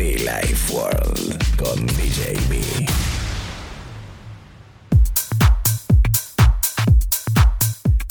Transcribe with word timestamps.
Be 0.00 0.16
Life 0.16 0.72
World 0.72 1.56
con 1.58 1.86
DJ. 1.88 2.34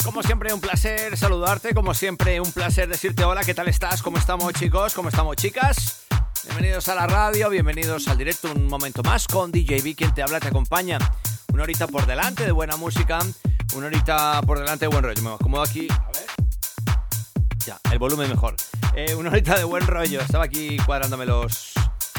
Como 0.04 0.22
siempre, 0.22 0.52
un 0.54 0.60
placer 0.60 1.16
saludarte. 1.16 1.74
Como 1.74 1.92
siempre, 1.92 2.40
un 2.40 2.52
placer 2.52 2.88
decirte 2.88 3.24
hola, 3.24 3.42
¿qué 3.42 3.54
tal 3.54 3.66
estás? 3.66 4.02
¿Cómo 4.02 4.18
estamos, 4.18 4.52
chicos? 4.52 4.94
¿Cómo 4.94 5.08
estamos, 5.08 5.34
chicas? 5.34 6.06
Bienvenidos 6.44 6.88
a 6.88 6.94
la 6.94 7.08
radio, 7.08 7.50
bienvenidos 7.50 8.06
al 8.06 8.18
directo 8.18 8.52
un 8.52 8.68
momento 8.68 9.02
más 9.02 9.26
con 9.26 9.50
DJ 9.50 9.82
B, 9.82 9.96
quien 9.96 10.14
te 10.14 10.22
habla, 10.22 10.38
te 10.38 10.46
acompaña. 10.46 10.96
Una 11.52 11.64
horita 11.64 11.88
por 11.88 12.06
delante 12.06 12.44
de 12.44 12.52
buena 12.52 12.76
música, 12.76 13.18
una 13.74 13.86
horita 13.88 14.40
por 14.42 14.60
delante 14.60 14.84
de 14.84 14.90
buen 14.90 15.02
rollo. 15.02 15.22
Me 15.22 15.34
acomodo 15.34 15.62
aquí, 15.62 15.88
el 17.90 17.98
volumen 17.98 18.28
mejor. 18.28 18.56
Eh, 18.94 19.14
una 19.14 19.30
horita 19.30 19.56
de 19.56 19.64
buen 19.64 19.86
rollo. 19.86 20.20
Estaba 20.20 20.44
aquí 20.44 20.76
cuadrándome 20.78 21.26
los, 21.26 21.72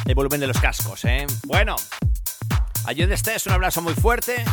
el 0.06 0.16
volumen 0.16 0.40
de 0.40 0.48
los 0.48 0.60
cascos, 0.60 1.04
¿eh? 1.06 1.26
Bueno, 1.46 1.76
allí 2.86 3.02
donde 3.02 3.16
estés, 3.16 3.46
un 3.48 3.54
abrazo 3.54 3.82
muy 3.82 3.94
fuerte. 3.94 4.44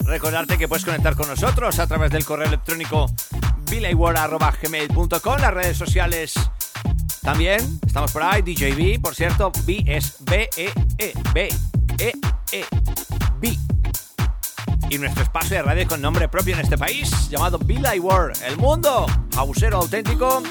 Recordarte 0.00 0.56
que 0.56 0.68
puedes 0.68 0.84
conectar 0.84 1.16
con 1.16 1.28
nosotros 1.28 1.78
a 1.78 1.86
través 1.86 2.10
del 2.12 2.24
correo 2.24 2.46
electrónico 2.46 3.06
bilayword.gmail.com, 3.68 5.40
las 5.40 5.52
redes 5.52 5.76
sociales 5.76 6.34
también. 7.22 7.80
Estamos 7.84 8.12
por 8.12 8.22
ahí, 8.22 8.42
DJB, 8.42 9.00
por 9.00 9.14
cierto, 9.14 9.50
B 9.64 9.82
es 9.86 10.16
B-E-E, 10.20 11.12
B-E-E, 11.34 12.64
B. 13.40 13.75
Y 14.88 14.98
nuestro 14.98 15.24
espacio 15.24 15.56
de 15.56 15.62
radio 15.62 15.88
con 15.88 16.00
nombre 16.00 16.28
propio 16.28 16.54
en 16.54 16.60
este 16.60 16.78
país, 16.78 17.28
llamado 17.28 17.58
Billy 17.58 17.98
World, 17.98 18.36
el 18.46 18.56
mundo 18.56 19.06
hausero 19.36 19.78
auténtico, 19.78 20.42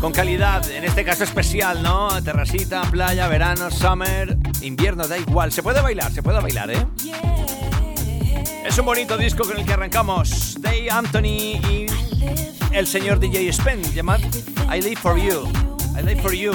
con 0.00 0.12
calidad, 0.12 0.68
en 0.70 0.84
este 0.84 1.04
caso 1.04 1.24
especial, 1.24 1.82
¿no? 1.82 2.22
Terracita, 2.22 2.82
playa, 2.90 3.28
verano, 3.28 3.70
summer, 3.70 4.36
invierno, 4.60 5.08
da 5.08 5.16
igual. 5.16 5.52
Se 5.52 5.62
puede 5.62 5.80
bailar, 5.80 6.12
se 6.12 6.22
puede 6.22 6.40
bailar, 6.40 6.70
¿eh? 6.70 6.86
Es 8.64 8.78
un 8.78 8.84
bonito 8.84 9.16
disco 9.16 9.44
con 9.44 9.58
el 9.58 9.64
que 9.64 9.72
arrancamos. 9.72 10.56
Day 10.60 10.88
Anthony 10.88 11.58
y 11.68 11.86
el 12.72 12.86
señor 12.86 13.20
DJ 13.20 13.48
Spen, 13.52 13.82
llamado 13.94 14.22
I 14.74 14.80
Live 14.80 14.96
For 14.96 15.16
You. 15.18 15.50
I 15.98 16.02
Live 16.02 16.20
For 16.20 16.32
You. 16.32 16.52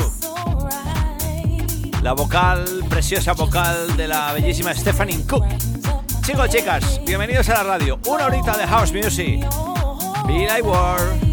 La 2.03 2.13
vocal, 2.13 2.85
preciosa 2.89 3.33
vocal 3.33 3.97
de 3.97 4.07
la 4.07 4.33
bellísima 4.33 4.73
Stephanie 4.73 5.25
Cook. 5.27 5.45
Chicos, 6.27 6.49
chicas, 6.49 7.01
bienvenidos 7.05 7.47
a 7.47 7.53
la 7.53 7.63
radio. 7.63 7.97
Una 8.05 8.25
horita 8.25 8.57
de 8.57 8.67
house 8.67 8.91
music. 8.91 9.39
Be 10.27 10.45
like 10.45 10.61
World. 10.61 11.26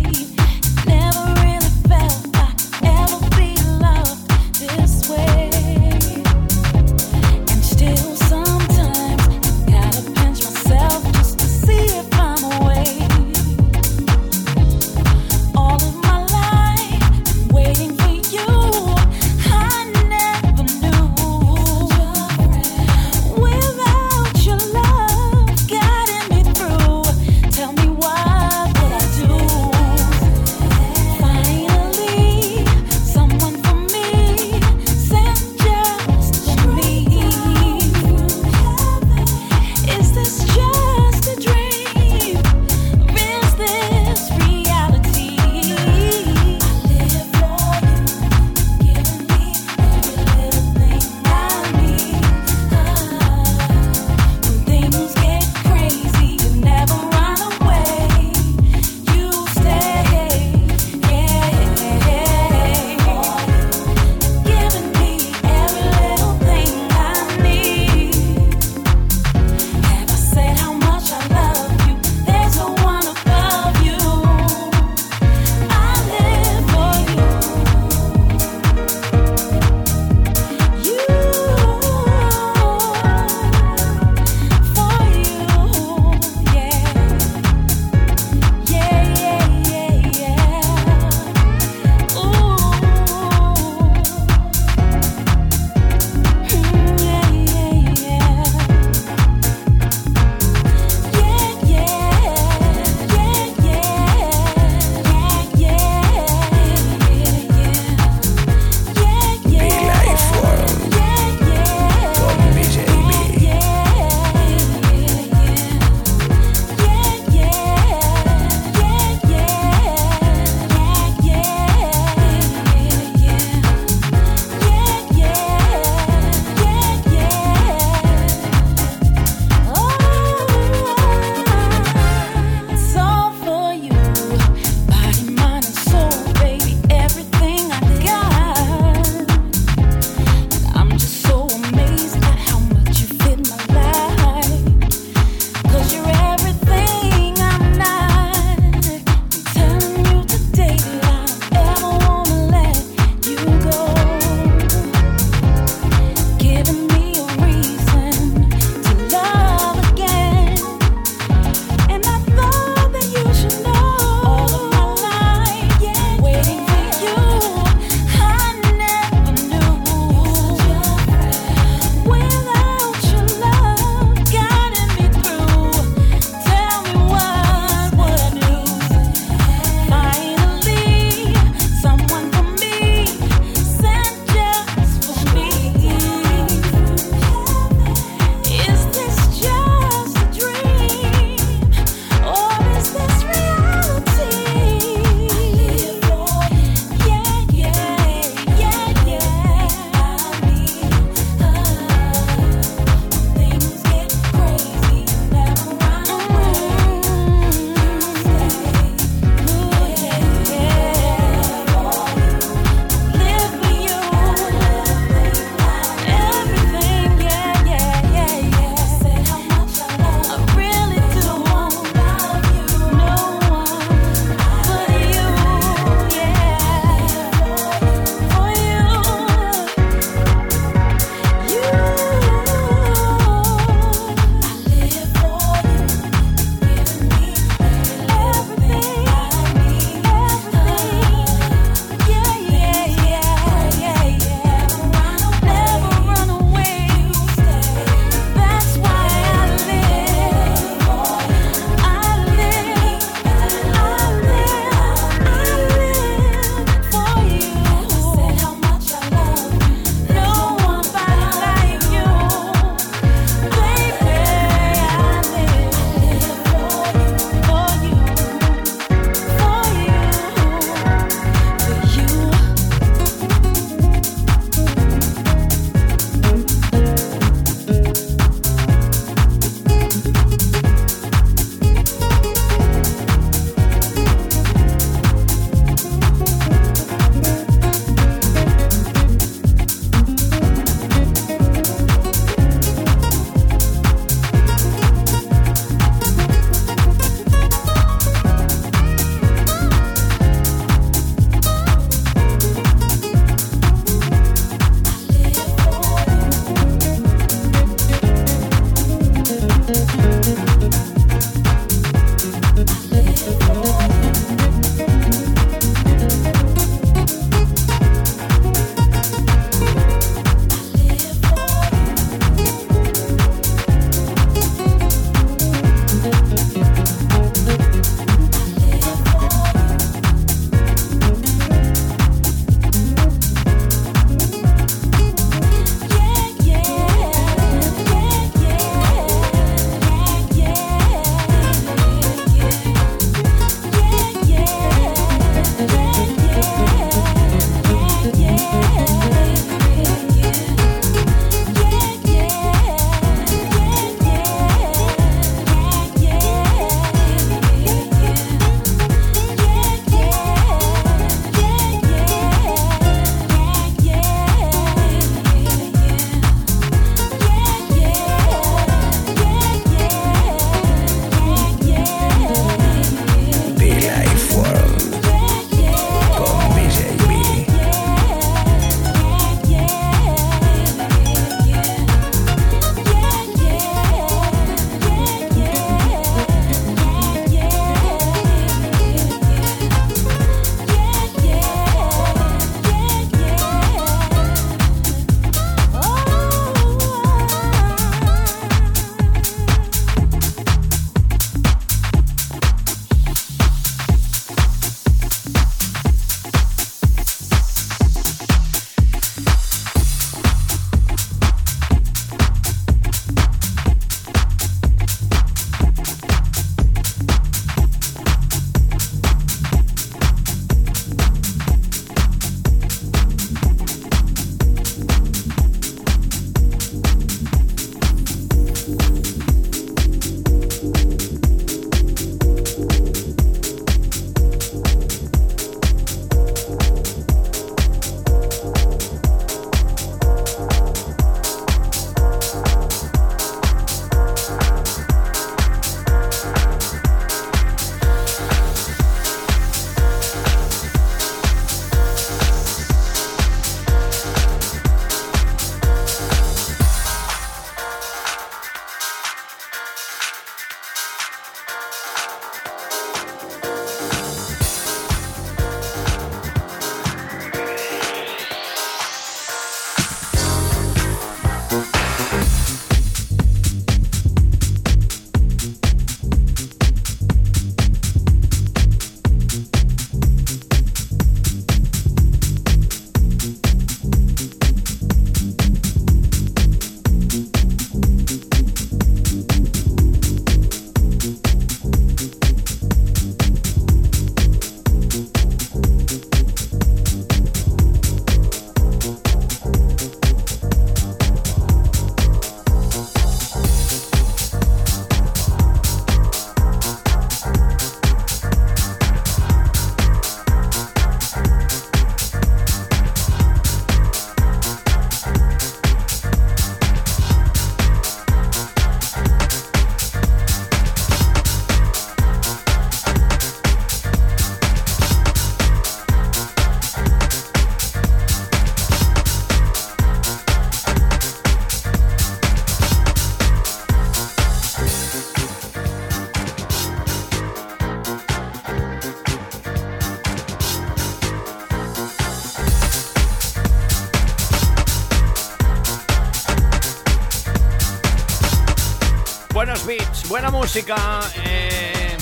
Música. 550.55 551.01
eh. 551.17 551.97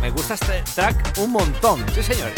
Me 0.00 0.10
gusta 0.10 0.34
este 0.34 0.62
track 0.74 1.14
un 1.18 1.32
montón, 1.32 1.84
sí 1.92 2.00
señores. 2.00 2.34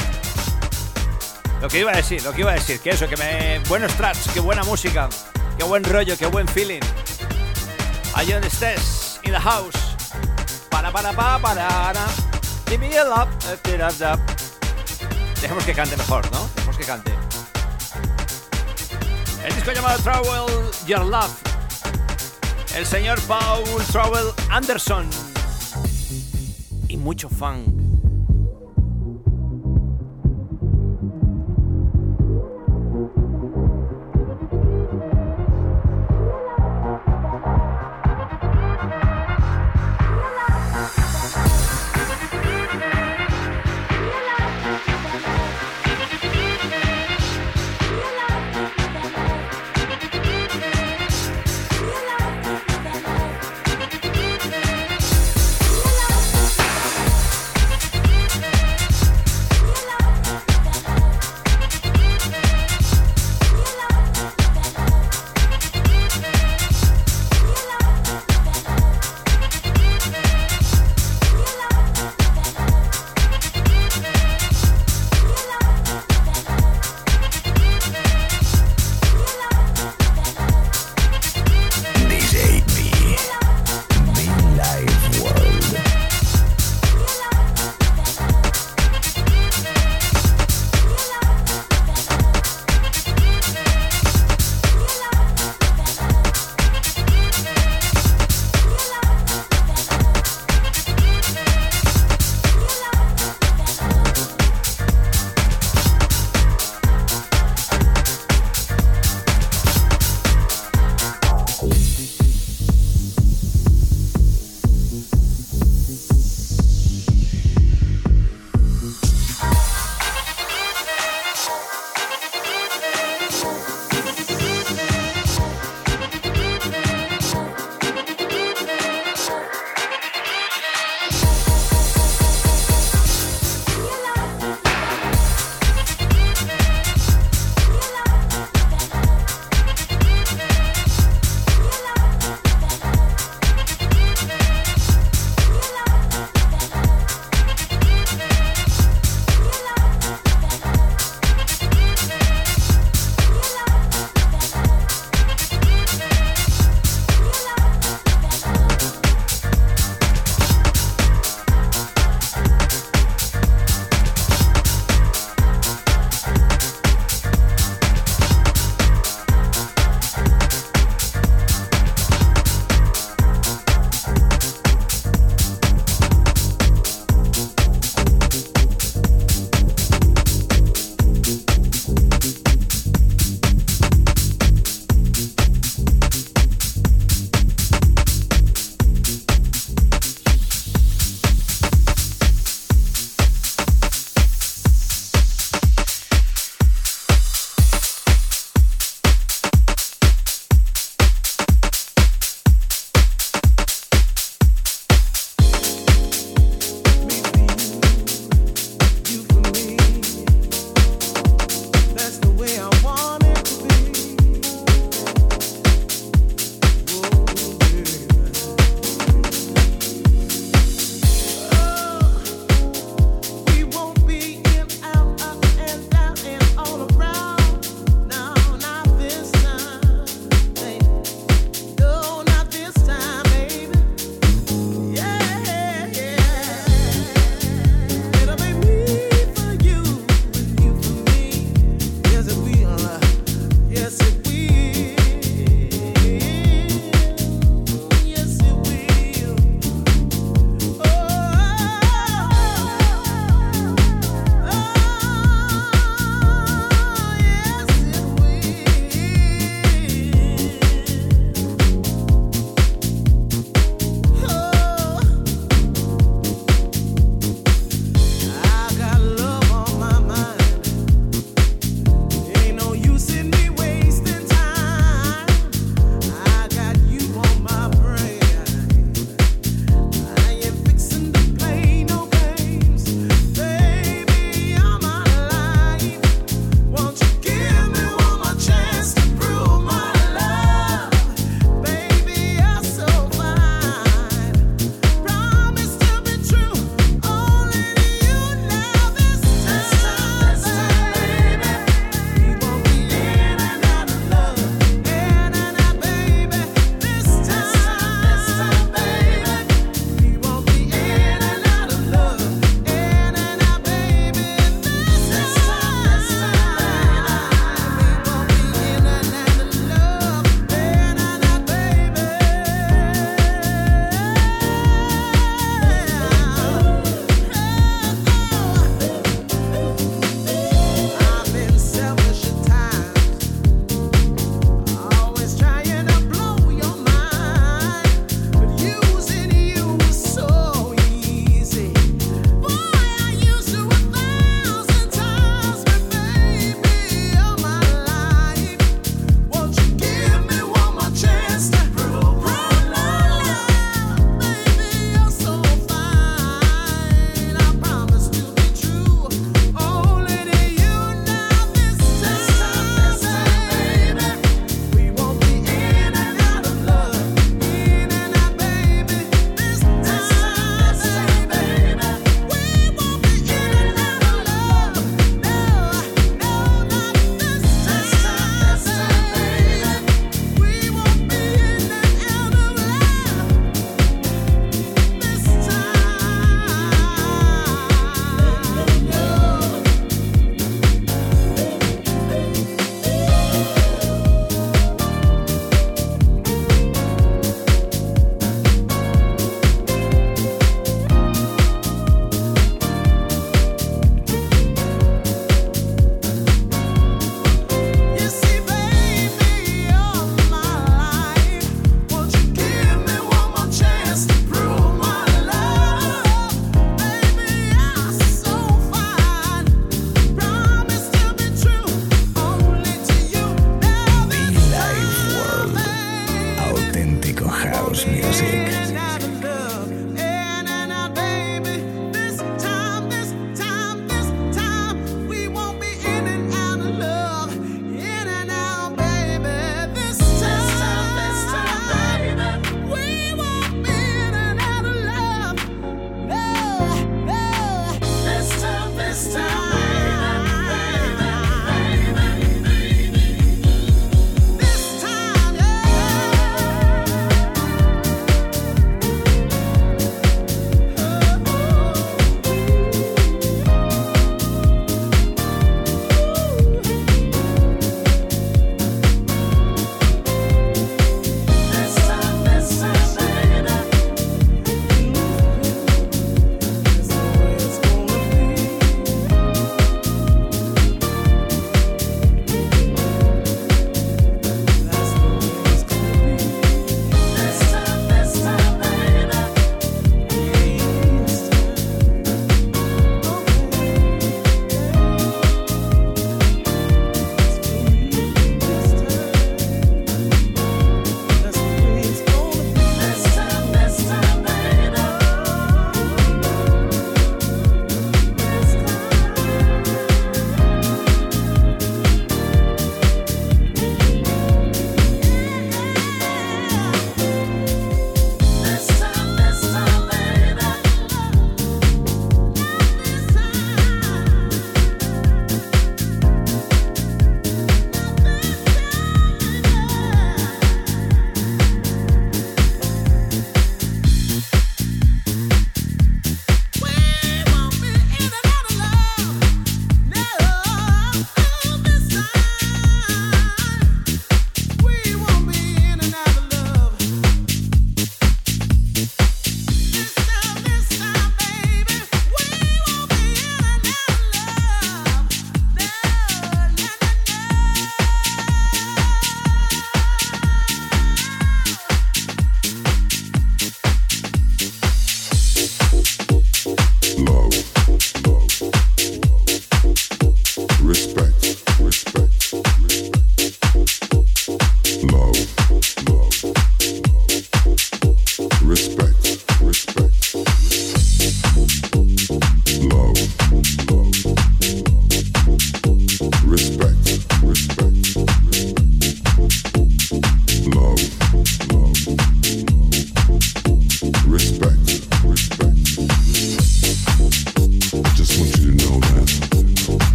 Lo 1.61 1.69
que 1.69 1.81
iba 1.81 1.93
a 1.93 1.97
decir, 1.97 2.23
lo 2.23 2.33
que 2.33 2.41
iba 2.41 2.53
a 2.53 2.55
decir, 2.55 2.81
que 2.81 2.91
eso, 2.91 3.07
que 3.07 3.17
me. 3.19 3.59
Buenos 3.69 3.93
tracks, 3.95 4.31
qué 4.33 4.41
buena 4.41 4.63
música, 4.65 5.11
qué 5.59 5.65
buen 5.65 5.85
rollo, 5.85 6.17
qué 6.17 6.25
buen 6.27 6.49
feeling. 6.49 6.81
Allí 8.15 8.33
donde 8.33 8.49
estés, 8.49 9.21
in 9.25 9.33
the 9.33 9.39
house. 9.41 9.75
Para, 10.71 10.91
para, 10.91 11.13
para, 11.13 11.39
para. 11.39 12.07
Give 12.69 12.79
me 12.79 12.97
a 12.97 13.05
love. 13.05 13.29
eh. 13.47 14.17
Dejemos 15.43 15.65
que 15.65 15.75
cante 15.75 15.99
mejor, 15.99 16.31
¿no? 16.33 16.49
Dejemos 16.55 16.77
que 16.79 16.85
cante. 16.85 17.13
El 19.45 19.55
disco 19.55 19.73
llamado 19.73 19.99
Travel 19.99 20.71
Your 20.87 21.05
Love. 21.05 21.31
El 22.75 22.87
señor 22.87 23.21
Paul 23.23 23.65
Travel 23.91 24.33
Anderson. 24.51 25.07
Y 26.89 26.97
mucho 26.97 27.29
funk. 27.29 27.78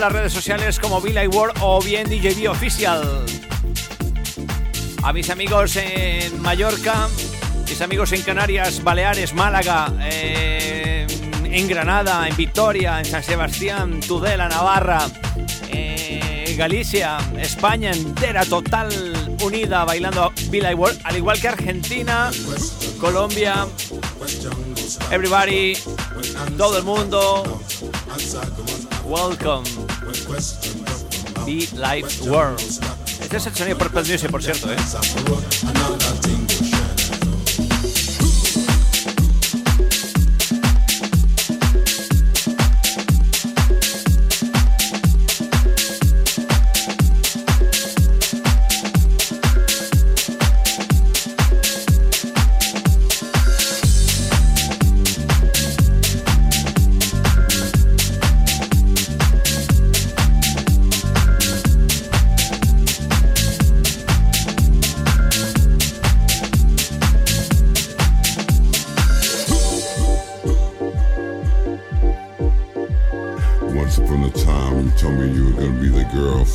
Las 0.00 0.12
redes 0.12 0.32
sociales 0.32 0.80
como 0.80 1.00
World 1.00 1.58
o 1.60 1.82
bien 1.82 2.08
DJB 2.08 2.50
Oficial. 2.50 3.02
A 5.02 5.12
mis 5.12 5.28
amigos 5.28 5.76
en 5.76 6.40
Mallorca, 6.40 7.08
mis 7.68 7.80
amigos 7.82 8.12
en 8.12 8.22
Canarias, 8.22 8.82
Baleares, 8.82 9.34
Málaga, 9.34 9.92
eh, 10.00 11.06
en 11.44 11.68
Granada, 11.68 12.26
en 12.26 12.34
Vitoria, 12.34 12.98
en 12.98 13.04
San 13.04 13.22
Sebastián, 13.22 14.00
Tudela, 14.00 14.48
Navarra, 14.48 15.06
eh, 15.68 16.54
Galicia, 16.56 17.18
España 17.38 17.90
entera, 17.90 18.46
total, 18.46 18.90
unida, 19.42 19.84
bailando 19.84 20.32
World, 20.50 21.00
al 21.04 21.16
igual 21.16 21.38
que 21.38 21.48
Argentina, 21.48 22.30
Colombia, 22.98 23.66
everybody, 25.10 25.74
todo 26.56 26.78
el 26.78 26.84
mundo, 26.84 27.60
welcome, 29.04 29.64
Be 31.44 31.68
Life 31.74 32.28
World. 32.28 32.60
Este 33.20 33.36
es 33.36 33.46
el 33.46 33.54
sonido 33.54 33.78
Purple 33.78 34.02
Music, 34.02 34.30
por 34.30 34.42
cierto, 34.42 34.72
¿eh? 34.72 34.76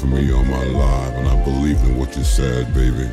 for 0.05 0.15
me 0.15 0.31
on 0.31 0.47
my 0.49 0.63
life, 0.65 1.13
and 1.15 1.27
I 1.27 1.43
believed 1.43 1.83
in 1.85 1.97
what 1.97 2.15
you 2.15 2.23
said, 2.23 2.73
baby. 2.73 3.09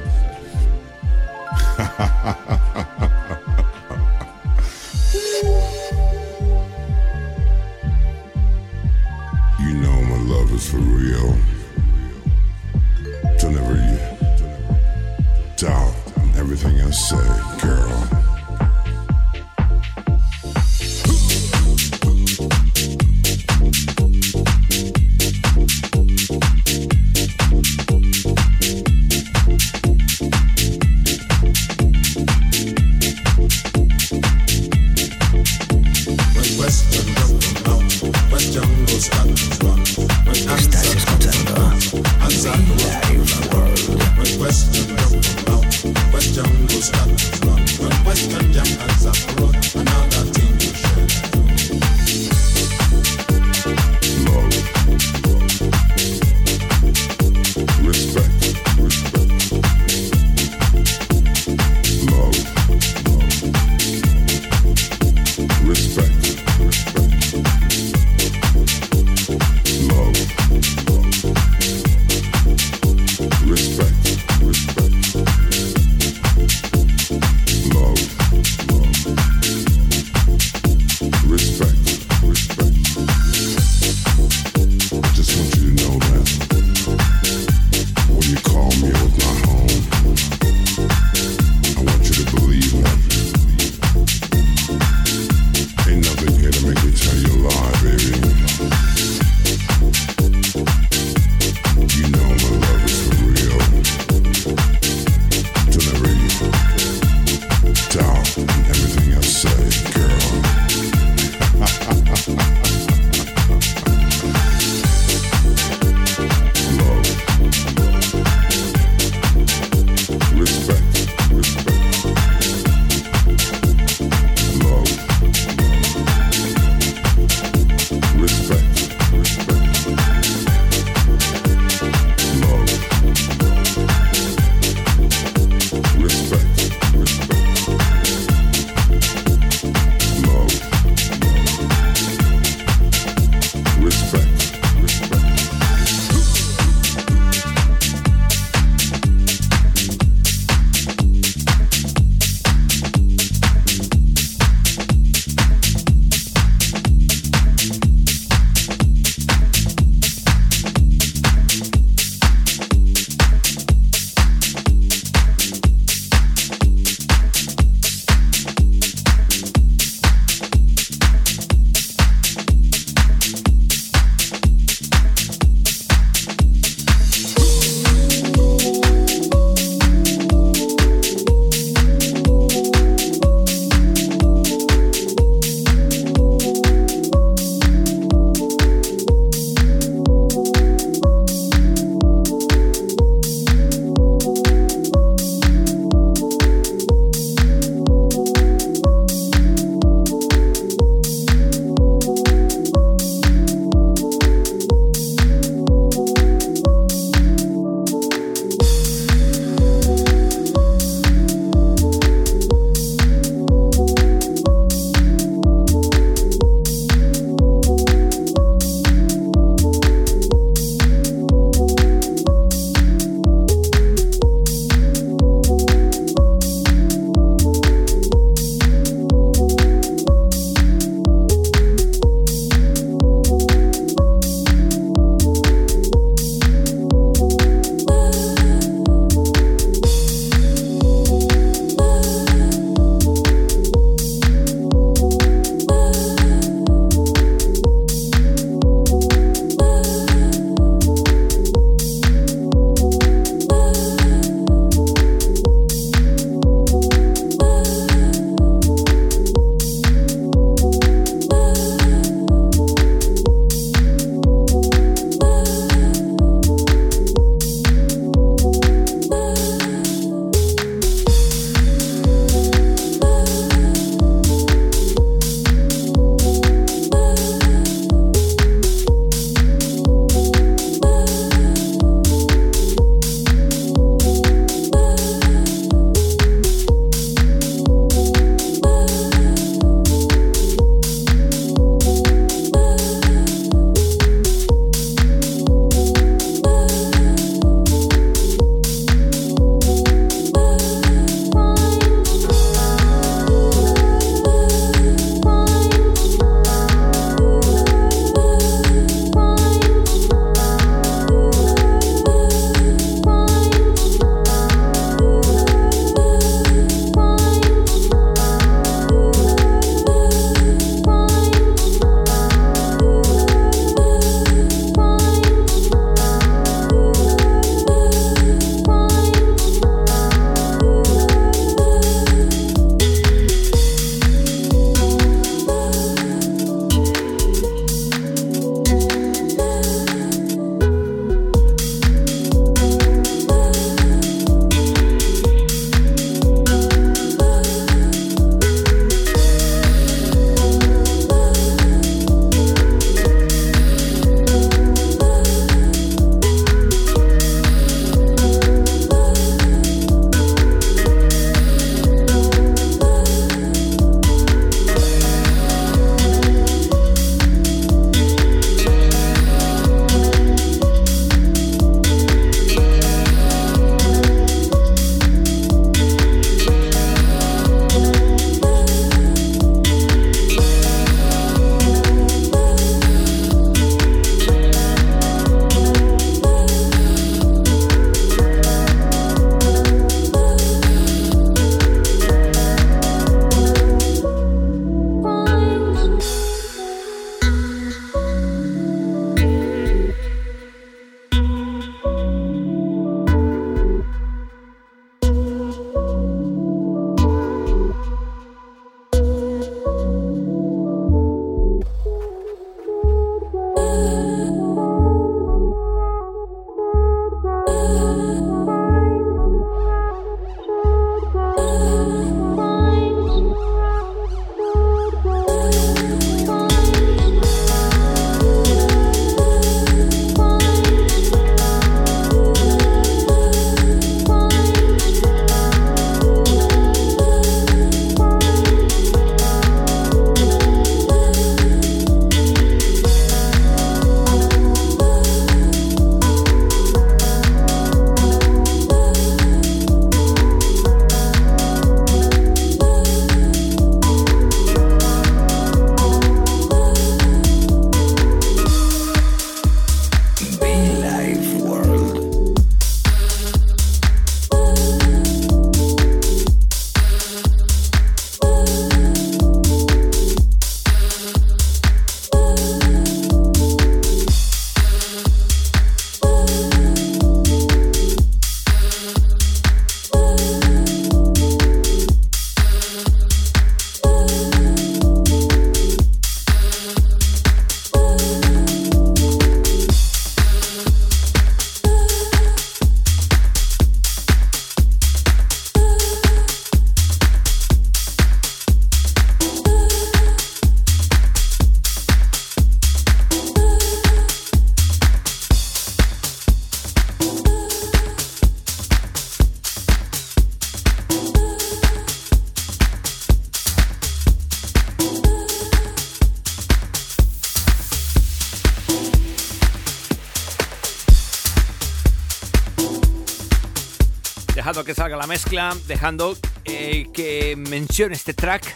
Mezcla, 525.12 525.54
dejando 525.66 526.16
eh, 526.46 526.86
que 526.94 527.36
mencione 527.36 527.94
este 527.94 528.14
track, 528.14 528.46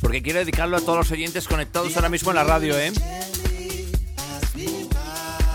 porque 0.00 0.22
quiero 0.22 0.38
dedicarlo 0.38 0.78
a 0.78 0.80
todos 0.80 0.96
los 0.96 1.10
oyentes 1.10 1.46
conectados 1.46 1.94
ahora 1.94 2.08
mismo 2.08 2.30
en 2.30 2.36
la 2.36 2.44
radio, 2.44 2.78
¿eh? 2.78 2.90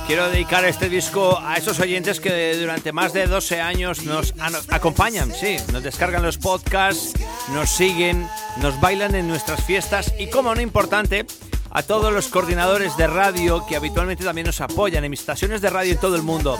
Quiero 0.05 0.29
dedicar 0.29 0.65
este 0.65 0.87
disco 0.87 1.39
a 1.39 1.55
esos 1.55 1.79
oyentes 1.79 2.19
que 2.19 2.55
durante 2.57 2.91
más 2.91 3.11
de 3.11 3.25
12 3.25 3.59
años 3.59 4.03
nos 4.03 4.35
acompañan, 4.69 5.33
sí, 5.33 5.57
nos 5.73 5.81
descargan 5.81 6.21
los 6.21 6.37
podcasts, 6.37 7.13
nos 7.51 7.67
siguen, 7.67 8.29
nos 8.57 8.79
bailan 8.79 9.15
en 9.15 9.27
nuestras 9.27 9.65
fiestas 9.65 10.13
y, 10.19 10.29
como 10.29 10.53
no 10.53 10.61
importante, 10.61 11.25
a 11.71 11.81
todos 11.81 12.13
los 12.13 12.27
coordinadores 12.27 12.95
de 12.97 13.07
radio 13.07 13.65
que 13.65 13.75
habitualmente 13.75 14.23
también 14.23 14.45
nos 14.45 14.61
apoyan 14.61 15.03
en 15.03 15.09
mis 15.09 15.21
estaciones 15.21 15.59
de 15.59 15.71
radio 15.71 15.93
en 15.93 15.99
todo 15.99 16.15
el 16.15 16.21
mundo. 16.21 16.59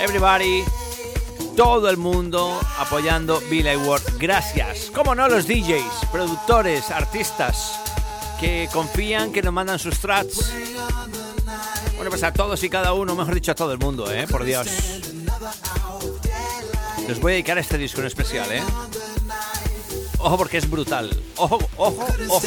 Everybody, 0.00 0.62
todo 1.58 1.90
el 1.90 1.96
mundo 1.96 2.56
apoyando 2.78 3.42
Billy 3.50 3.74
Ward. 3.74 4.04
Gracias. 4.16 4.92
Como 4.94 5.16
no, 5.16 5.28
los 5.28 5.48
DJs, 5.48 6.06
productores, 6.12 6.92
artistas 6.92 7.80
que 8.38 8.68
confían, 8.72 9.32
que 9.32 9.42
nos 9.42 9.52
mandan 9.52 9.80
sus 9.80 9.98
tracks 9.98 10.52
bueno, 11.96 12.10
pues 12.10 12.22
a 12.22 12.32
todos 12.32 12.62
y 12.62 12.70
cada 12.70 12.92
uno, 12.92 13.16
mejor 13.16 13.34
dicho 13.34 13.50
a 13.50 13.56
todo 13.56 13.72
el 13.72 13.78
mundo, 13.80 14.08
¿eh? 14.08 14.28
Por 14.28 14.44
Dios. 14.44 14.68
Les 17.08 17.20
voy 17.20 17.32
a 17.32 17.34
dedicar 17.34 17.58
a 17.58 17.60
este 17.60 17.76
disco 17.76 18.02
en 18.02 18.06
especial, 18.06 18.52
¿eh? 18.52 18.62
Ojo 20.18 20.36
porque 20.38 20.58
es 20.58 20.70
brutal. 20.70 21.10
Ojo, 21.38 21.58
ojo, 21.76 22.06
ojo. 22.28 22.46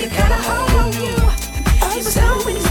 you 0.00 0.08
gotta 0.08 0.34
hold 0.34 0.94
you. 0.96 1.16
You 1.96 2.02
so 2.02 2.65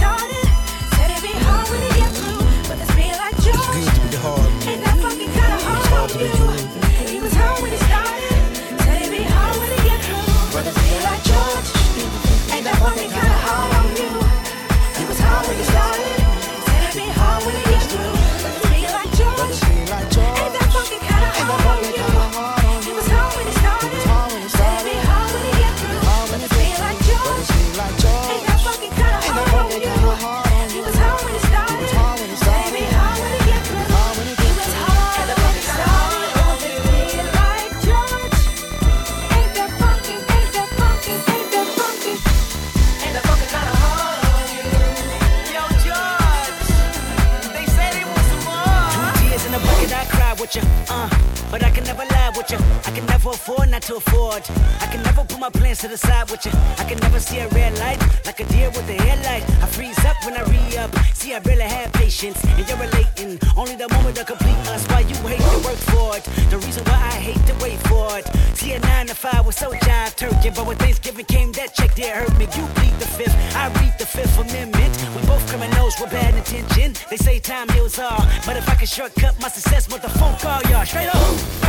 not 53.76 53.82
to 53.82 53.96
afford. 53.98 54.42
I 54.80 54.88
can 54.88 55.04
never 55.04 55.26
put 55.26 55.38
my 55.38 55.50
plans 55.50 55.80
to 55.80 55.90
the 55.90 55.98
side 55.98 56.32
with 56.32 56.46
you. 56.46 56.52
I 56.78 56.86
can 56.86 56.98
never 57.00 57.20
see 57.20 57.40
a 57.40 57.50
red 57.50 57.78
light 57.80 58.00
like 58.26 58.40
a 58.40 58.46
deer 58.46 58.70
with 58.70 58.88
a 58.88 58.98
headlight. 59.08 59.44
I 59.62 59.68
freeze 59.68 60.00
up 60.06 60.16
when 60.24 60.34
I 60.38 60.44
re 60.44 60.78
up. 60.78 60.92
See, 61.14 61.34
I 61.34 61.40
really 61.40 61.68
have 61.78 61.92
patience, 61.92 62.42
and 62.58 62.66
you're 62.70 62.78
relating. 62.78 63.38
Only 63.58 63.76
the 63.76 63.90
moment 63.90 64.16
to 64.16 64.24
complete 64.24 64.62
us. 64.74 64.88
Why 64.88 65.02
you 65.02 65.16
hate 65.28 65.44
to 65.54 65.60
work 65.68 65.82
for 65.92 66.16
it? 66.16 66.24
The 66.52 66.58
reason 66.58 66.86
why 66.86 67.00
I 67.16 67.18
hate 67.28 67.44
to 67.52 67.56
wait 67.64 67.80
for 67.90 68.08
it. 68.18 68.26
See, 68.56 68.72
a 68.72 68.80
nine 68.80 69.08
to 69.08 69.16
five 69.16 69.46
was 69.46 69.58
so 69.58 69.70
jive 69.72 70.16
turkey, 70.16 70.52
but 70.56 70.66
when 70.66 70.78
Thanksgiving 70.78 71.26
came, 71.26 71.52
that 71.54 71.74
check 71.74 71.96
did 71.96 72.16
hurt 72.16 72.34
me. 72.40 72.46
You 72.56 72.66
plead 72.80 72.96
the 73.04 73.10
fifth, 73.18 73.36
I 73.58 73.68
read 73.82 73.94
the 74.00 74.06
fifth 74.06 74.40
amendment. 74.40 74.94
We 75.16 75.22
both 75.28 75.46
criminals 75.50 75.96
with 76.00 76.12
bad 76.12 76.34
intention. 76.34 76.96
They 77.10 77.18
say 77.18 77.40
time 77.40 77.68
heals 77.76 78.00
all, 78.00 78.24
but 78.46 78.56
if 78.56 78.70
I 78.70 78.76
can 78.76 78.88
shortcut 78.88 79.36
my 79.42 79.50
success, 79.50 79.88
phone 79.88 80.38
call 80.40 80.62
y'all 80.72 80.86
straight 80.86 81.14
up. 81.14 81.66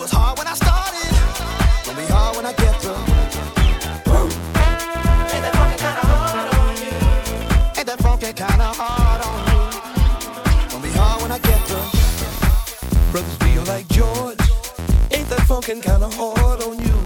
Was 0.00 0.10
hard 0.12 0.38
when 0.38 0.46
I 0.46 0.54
started, 0.54 1.12
gonna 1.84 2.00
be 2.00 2.06
hard 2.10 2.34
when 2.34 2.46
I 2.46 2.54
get 2.54 2.74
through. 2.80 2.96
Ain't 5.28 5.42
that 5.44 5.52
funky 5.60 5.76
kinda 5.76 6.04
hard 6.08 6.48
on 6.56 6.72
you? 6.84 6.96
Ain't 7.76 7.86
that 7.86 8.00
funky 8.00 8.32
kinda 8.32 8.68
hard 8.80 9.20
on 9.28 9.38
you? 9.50 9.60
Gonna 10.70 10.82
be 10.88 10.92
hard 11.00 11.20
when 11.20 11.32
I 11.32 11.38
get 11.38 11.60
through. 11.68 11.88
Brothers 13.12 13.36
be 13.44 13.52
like 13.70 13.86
George. 13.88 14.40
Ain't 15.10 15.28
that 15.28 15.44
funkin' 15.50 15.82
kinda 15.82 16.08
hard 16.08 16.62
on 16.62 16.78
you? 16.86 16.96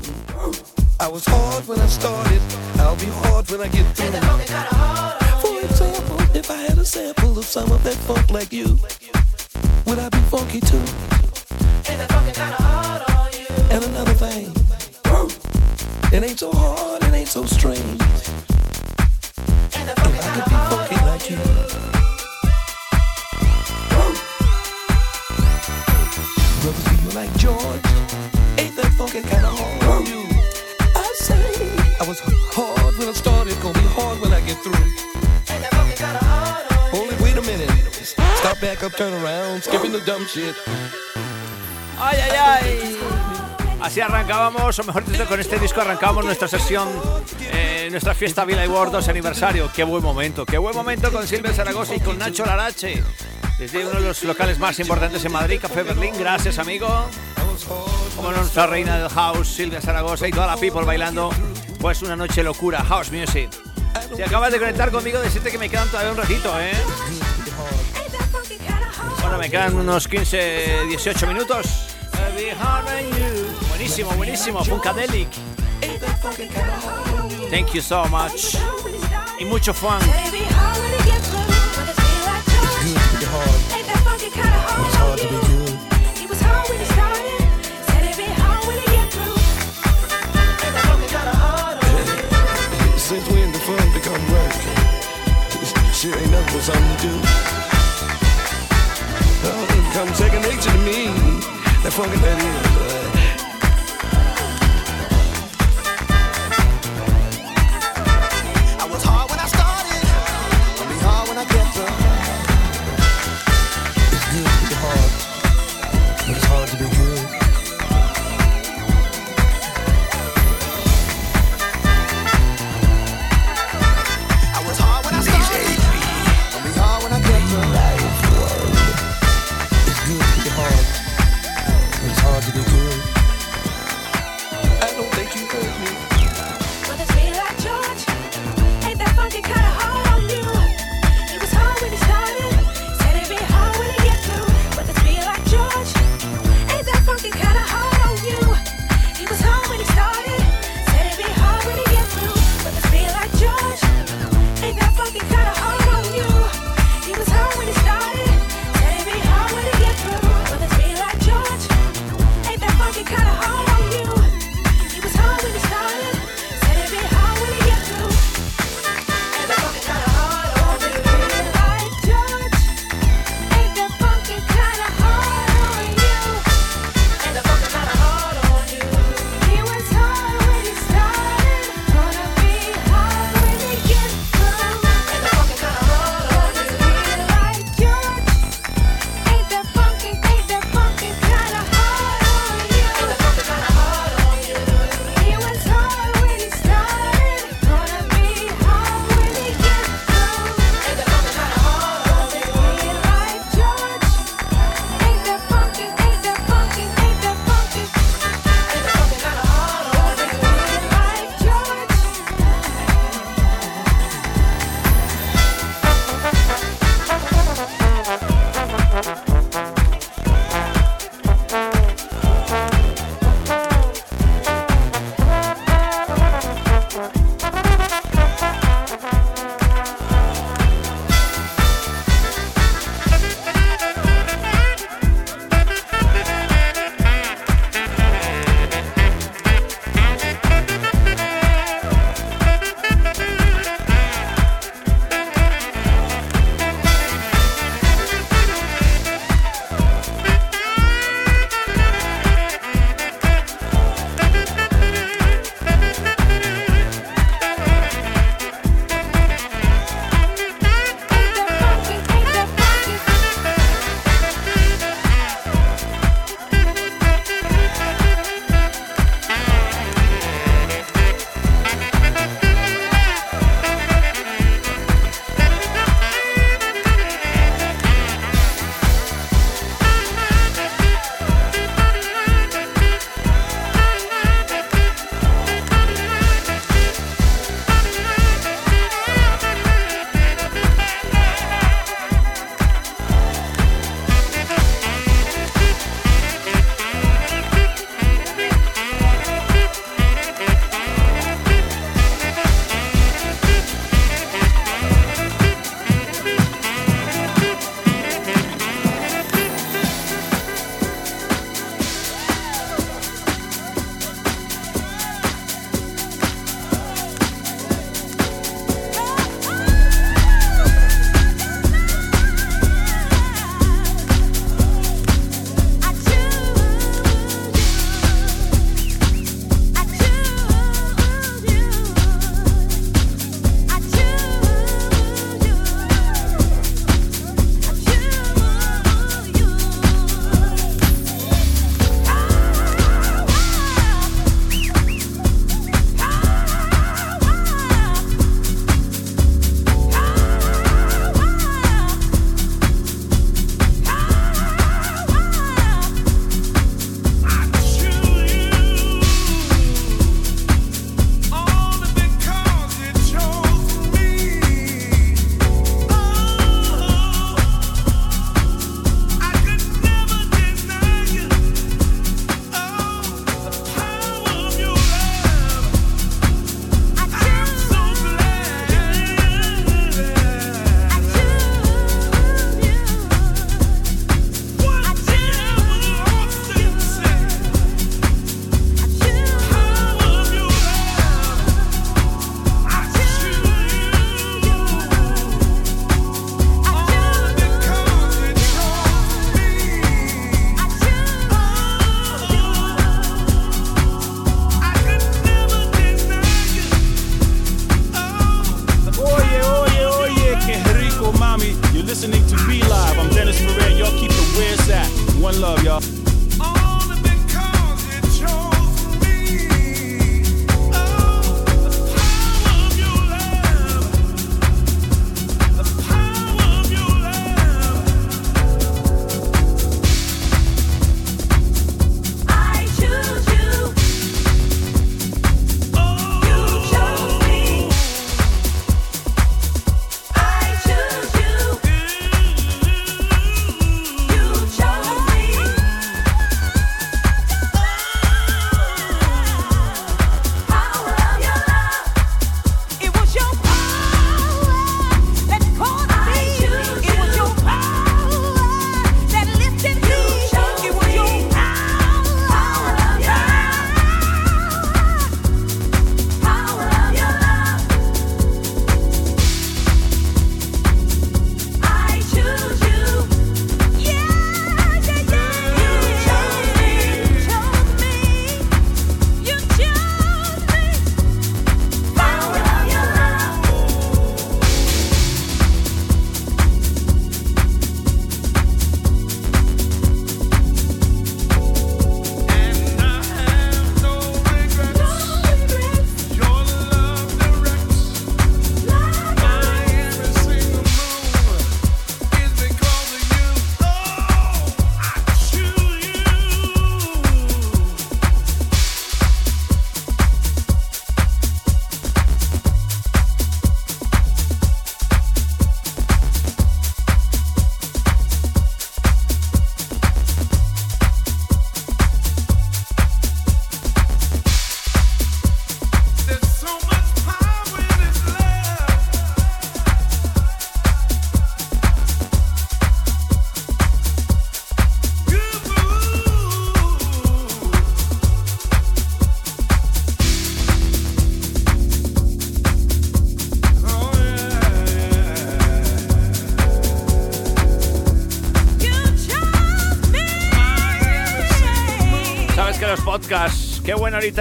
I 1.00 1.08
was 1.08 1.24
hard 1.24 1.66
when 1.66 1.80
I 1.80 1.88
started. 1.88 2.40
I'll 2.78 2.94
be 2.94 3.10
hard 3.22 3.50
when 3.50 3.60
I 3.60 3.68
get 3.76 3.86
through. 3.96 4.04
Ain't 4.04 4.14
that 4.14 4.24
funky 4.24 4.46
kinda 4.46 4.74
hard 4.78 5.16
on 5.20 5.40
For 5.42 5.60
example, 5.66 6.18
if 6.32 6.48
I 6.48 6.58
had 6.66 6.78
a 6.78 6.84
sample 6.84 7.36
of 7.40 7.44
some 7.44 7.72
of 7.72 7.82
that 7.82 7.98
funk 8.06 8.30
like 8.30 8.52
you, 8.52 8.78
would 9.84 9.98
I 9.98 10.08
be 10.10 10.22
funky 10.30 10.60
too? 10.60 10.93
Shit. 40.34 40.54
¡Ay, 41.98 42.18
ay, 42.20 42.30
ay! 42.36 42.98
Así 43.80 44.00
arrancábamos, 44.00 44.78
o 44.78 44.84
mejor 44.84 45.04
dicho, 45.04 45.26
con 45.26 45.38
este 45.38 45.58
disco 45.58 45.80
arrancábamos 45.80 46.24
nuestra 46.24 46.48
sesión, 46.48 46.88
eh, 47.40 47.88
nuestra 47.90 48.14
fiesta 48.14 48.44
Villa 48.44 48.64
y 48.64 48.68
World 48.68 48.92
2 48.92 49.08
aniversario. 49.08 49.70
¡Qué 49.72 49.84
buen 49.84 50.02
momento! 50.02 50.44
¡Qué 50.44 50.58
buen 50.58 50.74
momento 50.74 51.12
con 51.12 51.26
Silvia 51.26 51.52
Zaragoza 51.52 51.94
y 51.94 52.00
con 52.00 52.18
Nacho 52.18 52.44
Larache! 52.44 53.02
Desde 53.58 53.86
uno 53.86 54.00
de 54.00 54.08
los 54.08 54.24
locales 54.24 54.58
más 54.58 54.78
importantes 54.80 55.24
en 55.24 55.32
Madrid, 55.32 55.60
Café 55.60 55.84
Berlín. 55.84 56.14
Gracias, 56.18 56.58
amigo. 56.58 56.88
Como 58.16 58.32
nuestra 58.32 58.66
reina 58.66 58.98
del 58.98 59.10
house, 59.10 59.48
Silvia 59.48 59.80
Zaragoza 59.80 60.26
y 60.26 60.32
toda 60.32 60.48
la 60.48 60.56
people 60.56 60.84
bailando. 60.84 61.30
Pues 61.78 62.02
una 62.02 62.16
noche 62.16 62.42
locura, 62.42 62.82
house 62.82 63.12
music. 63.12 63.50
Si 64.16 64.22
acabas 64.22 64.50
de 64.50 64.58
conectar 64.58 64.90
conmigo, 64.90 65.20
decirte 65.20 65.52
que 65.52 65.58
me 65.58 65.68
quedan 65.68 65.88
todavía 65.88 66.10
un 66.10 66.16
ratito, 66.16 66.58
¿eh? 66.60 66.72
Bueno, 69.24 69.38
me 69.38 69.48
quedan 69.48 69.74
unos 69.74 70.06
15, 70.06 70.84
18 70.86 71.26
minutos. 71.26 71.66
Buenísimo, 73.70 74.10
buenísimo, 74.12 74.62
Funkadelic. 74.62 75.28
Thank 77.50 77.72
you 77.72 77.80
so 77.80 78.04
much. 78.10 78.58
Y 79.40 79.46
mucho 79.46 79.72
fun. 79.72 79.98
Since 92.98 93.30
when 93.30 93.52
the 93.52 93.58
fun 93.60 93.92
become 93.94 94.32
work? 94.32 94.52
Shit 95.94 96.14
ain't 96.14 96.30
nothing 96.30 96.54
but 96.54 96.62
something 96.62 96.96
to 96.98 97.08
do. 97.08 97.23
fucking 101.96 102.24
idiot. 102.24 102.73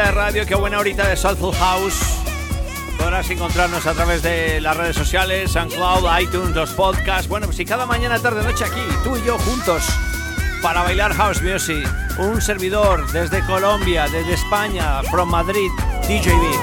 de 0.02 0.12
radio, 0.12 0.46
qué 0.48 0.56
buena 0.56 0.80
horita 0.80 1.08
de 1.08 1.16
Soulful 1.16 1.54
House. 1.54 2.00
Podrás 2.98 3.30
encontrarnos 3.30 3.86
a 3.86 3.94
través 3.94 4.24
de 4.24 4.60
las 4.60 4.76
redes 4.76 4.96
sociales, 4.96 5.52
SoundCloud, 5.52 6.20
iTunes, 6.20 6.56
los 6.56 6.72
podcasts. 6.72 7.28
Bueno, 7.28 7.46
pues 7.46 7.60
y 7.60 7.66
cada 7.66 7.86
mañana, 7.86 8.18
tarde, 8.18 8.44
noche 8.44 8.66
aquí, 8.66 8.82
tú 9.04 9.16
y 9.18 9.24
yo 9.24 9.38
juntos 9.38 9.84
para 10.64 10.82
bailar 10.82 11.14
house 11.14 11.42
music. 11.42 11.88
Un 12.18 12.42
servidor 12.42 13.12
desde 13.12 13.46
Colombia, 13.46 14.08
desde 14.08 14.34
España, 14.34 15.04
from 15.12 15.30
Madrid, 15.30 15.70
DJB. 16.08 16.63